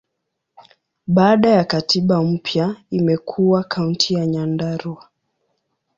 Baada 1.07 1.49
ya 1.49 1.63
katiba 1.63 2.23
mpya, 2.23 2.75
imekuwa 2.89 3.63
Kaunti 3.63 4.13
ya 4.13 4.25
Nyandarua. 4.25 5.07